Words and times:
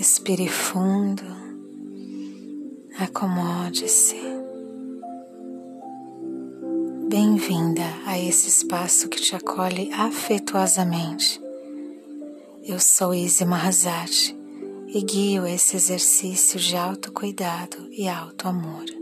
Respire 0.00 0.48
fundo, 0.48 1.22
acomode-se. 2.98 4.16
Bem-vinda 7.06 7.84
a 8.06 8.18
esse 8.18 8.48
espaço 8.48 9.10
que 9.10 9.20
te 9.20 9.36
acolhe 9.36 9.92
afetuosamente. 9.92 11.38
Eu 12.64 12.80
sou 12.80 13.12
Izzy 13.12 13.44
Mahazati 13.44 14.34
e 14.88 15.02
guio 15.02 15.46
esse 15.46 15.76
exercício 15.76 16.58
de 16.58 16.78
autocuidado 16.78 17.86
e 17.90 18.08
autoamor. 18.08 18.99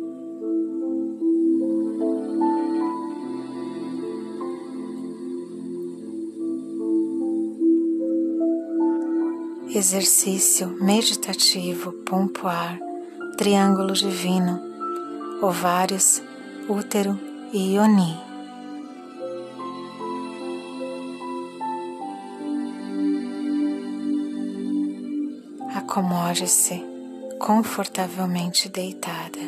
Exercício 9.71 10.67
meditativo 10.81 11.93
pompoar, 12.05 12.79
triângulo 13.37 13.93
divino, 13.93 14.59
ovários, 15.43 16.23
útero 16.67 17.21
e 17.53 17.75
ioni. 17.75 18.19
Acomode-se 25.75 26.83
confortavelmente 27.39 28.71
deitada. 28.71 29.39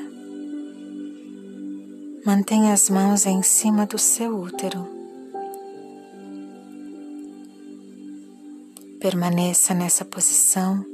Mantenha 2.27 2.75
as 2.75 2.91
mãos 2.91 3.25
em 3.25 3.43
cima 3.43 3.87
do 3.87 3.99
seu 3.99 4.39
útero 4.39 5.00
Permaneça 9.01 9.73
nessa 9.73 10.05
posição 10.05 10.84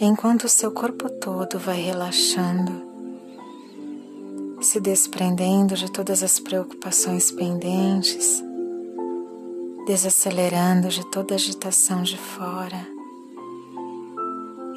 enquanto 0.00 0.44
o 0.44 0.48
seu 0.48 0.72
corpo 0.72 1.08
todo 1.08 1.60
vai 1.60 1.80
relaxando, 1.80 2.72
se 4.60 4.80
desprendendo 4.80 5.76
de 5.76 5.88
todas 5.92 6.24
as 6.24 6.40
preocupações 6.40 7.30
pendentes, 7.30 8.42
desacelerando 9.86 10.88
de 10.88 11.06
toda 11.06 11.36
agitação 11.36 12.02
de 12.02 12.18
fora, 12.18 12.84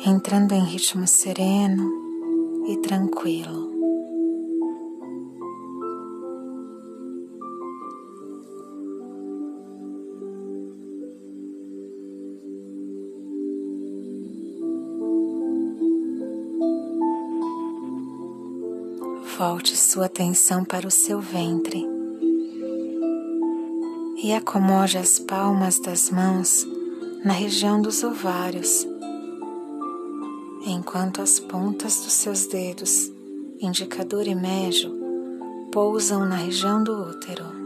entrando 0.06 0.54
em 0.54 0.64
ritmo 0.64 1.08
sereno 1.08 1.92
e 2.68 2.78
tranquilo. 2.78 3.69
Volte 19.40 19.78
sua 19.78 20.08
atenção 20.08 20.66
para 20.66 20.86
o 20.86 20.92
seu 20.92 21.22
ventre 21.22 21.88
e 24.22 24.34
acomode 24.34 24.98
as 24.98 25.18
palmas 25.18 25.80
das 25.80 26.10
mãos 26.10 26.68
na 27.24 27.32
região 27.32 27.82
dos 27.82 28.04
ovários, 28.04 28.86
enquanto 30.68 31.22
as 31.22 31.40
pontas 31.40 32.02
dos 32.02 32.12
seus 32.12 32.48
dedos, 32.48 33.10
indicador 33.62 34.28
e 34.28 34.36
médio, 34.36 34.92
pousam 35.72 36.26
na 36.26 36.36
região 36.36 36.84
do 36.84 36.92
útero. 36.92 37.59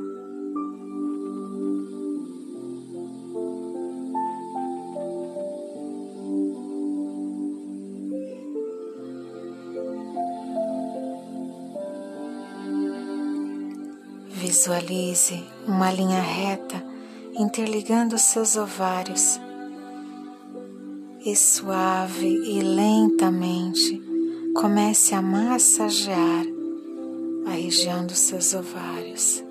Visualize 14.53 15.43
uma 15.65 15.91
linha 15.91 16.21
reta 16.21 16.75
interligando 17.33 18.19
seus 18.19 18.55
ovários. 18.55 19.41
E 21.25 21.35
suave 21.35 22.27
e 22.27 22.61
lentamente 22.61 23.99
comece 24.53 25.15
a 25.15 25.23
massagear 25.23 26.45
a 27.47 27.49
região 27.49 28.05
dos 28.05 28.19
seus 28.19 28.53
ovários. 28.53 29.43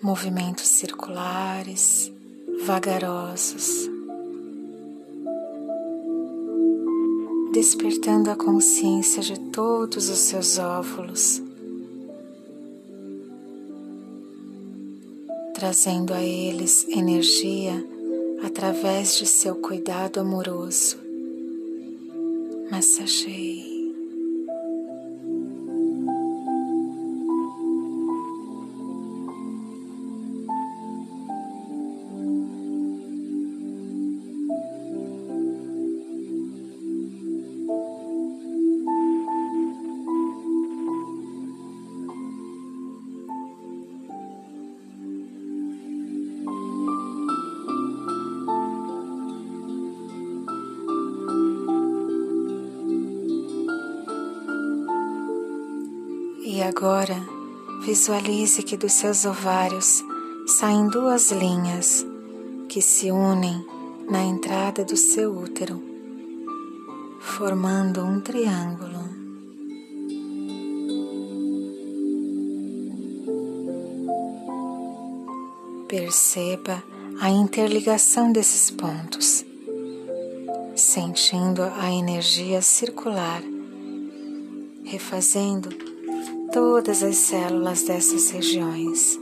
Movimentos 0.00 0.68
circulares, 0.68 2.12
vagarosos, 2.64 3.90
despertando 7.52 8.30
a 8.30 8.36
consciência 8.36 9.22
de 9.22 9.40
todos 9.50 10.08
os 10.08 10.18
seus 10.18 10.56
óvulos 10.60 11.45
trazendo 15.56 16.12
a 16.12 16.22
eles 16.22 16.86
energia 16.86 17.82
através 18.44 19.16
de 19.16 19.26
seu 19.26 19.54
cuidado 19.54 20.20
amoroso. 20.20 20.98
Massageie. 22.70 23.65
Agora 56.66 57.16
visualize 57.82 58.62
que 58.62 58.76
dos 58.76 58.92
seus 58.92 59.24
ovários 59.24 60.02
saem 60.46 60.88
duas 60.88 61.30
linhas 61.30 62.04
que 62.68 62.82
se 62.82 63.10
unem 63.10 63.64
na 64.10 64.22
entrada 64.22 64.84
do 64.84 64.96
seu 64.96 65.32
útero, 65.32 65.80
formando 67.20 68.02
um 68.02 68.20
triângulo. 68.20 69.06
Perceba 75.88 76.82
a 77.20 77.30
interligação 77.30 78.32
desses 78.32 78.70
pontos, 78.70 79.44
sentindo 80.74 81.62
a 81.62 81.90
energia 81.92 82.60
circular, 82.60 83.40
refazendo 84.84 85.85
todas 86.56 87.02
as 87.02 87.16
células 87.16 87.82
dessas 87.82 88.30
regiões. 88.30 89.20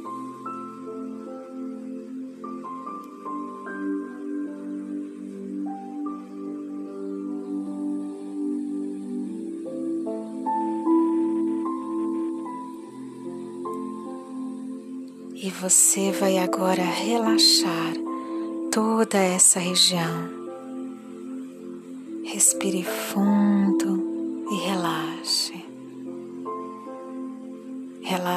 E 15.35 15.51
você 15.61 16.13
vai 16.13 16.39
agora 16.39 16.85
relaxar 16.85 17.95
toda 18.71 19.19
essa 19.19 19.59
região. 19.59 20.31
Respire 22.23 22.85
fundo 22.85 23.74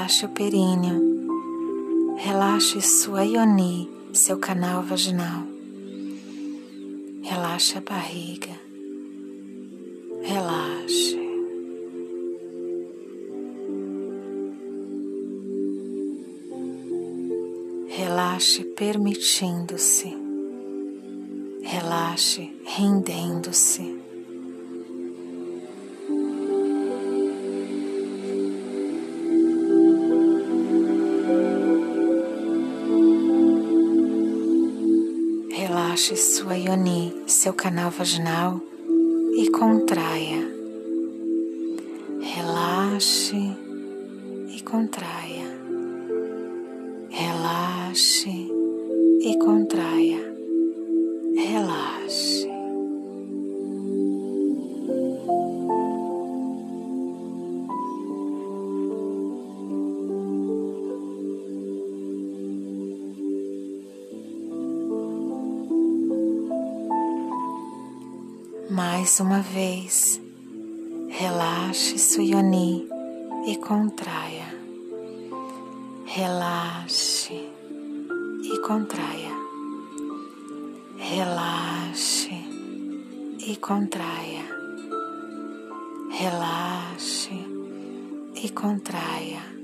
Relaxe 0.07 0.25
o 0.25 0.29
períneo, 0.29 1.01
relaxe 2.15 2.81
sua 2.81 3.25
ioni, 3.25 3.89
seu 4.13 4.37
canal 4.37 4.81
vaginal. 4.81 5.45
Relaxe 7.21 7.77
a 7.77 7.81
barriga, 7.81 8.57
relaxe. 10.23 11.19
Relaxe 17.89 18.63
permitindo-se, 18.63 20.15
relaxe 21.63 22.49
rendendo-se. 22.77 24.06
Relaxe 35.97 36.15
sua 36.15 36.55
yoni, 36.55 37.23
seu 37.25 37.53
canal 37.53 37.89
vaginal, 37.89 38.61
e 39.35 39.49
contraia. 39.49 40.47
Relaxe 42.21 43.57
e 44.55 44.61
contraia. 44.61 45.26
Mais 69.07 69.21
uma 69.21 69.39
vez, 69.39 70.21
relaxe 71.07 71.97
sua 71.97 72.23
yoni 72.23 72.89
e 73.45 73.55
contraia. 73.55 74.53
Relaxe 76.05 77.49
e 78.43 78.59
contraia. 78.59 79.31
Relaxe 80.97 82.35
e 83.47 83.55
contraia. 83.55 84.43
Relaxe 86.11 87.45
e 88.43 88.49
contraia. 88.49 89.56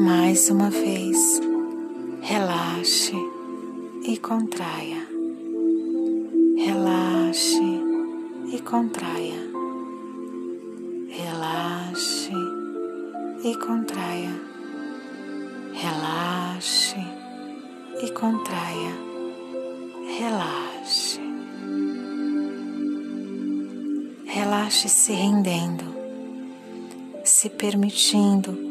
Mais 0.00 0.48
uma 0.48 0.70
vez, 0.70 1.42
relaxe 2.22 3.14
e 4.02 4.16
contraia. 4.16 5.06
Relaxe 6.56 7.60
e 8.50 8.58
contraia. 8.62 9.42
Relaxe 11.06 12.32
e 13.44 13.54
contraia. 13.58 14.40
Relaxe 15.74 16.96
e 18.02 18.10
contraia. 18.12 18.94
Relaxe. 20.18 21.20
Relaxe 24.24 24.88
se 24.88 25.12
rendendo, 25.12 25.84
se 27.22 27.50
permitindo 27.50 28.69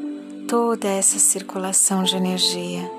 toda 0.49 0.87
essa 0.87 1.19
circulação 1.19 2.01
de 2.01 2.15
energia, 2.15 2.91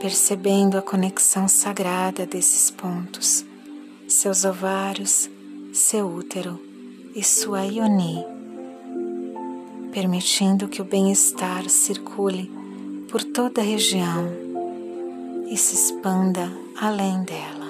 percebendo 0.00 0.78
a 0.78 0.82
conexão 0.82 1.48
sagrada 1.48 2.24
desses 2.24 2.70
pontos, 2.70 3.44
seus 4.06 4.44
ovários, 4.44 5.28
seu 5.72 6.06
útero 6.06 6.60
e 7.12 7.24
sua 7.24 7.64
ioni, 7.64 8.24
permitindo 9.92 10.68
que 10.68 10.80
o 10.80 10.84
bem-estar 10.84 11.68
circule 11.68 12.48
por 13.10 13.24
toda 13.24 13.60
a 13.60 13.64
região 13.64 14.28
e 15.50 15.56
se 15.56 15.74
expanda 15.74 16.52
além 16.80 17.24
dela. 17.24 17.61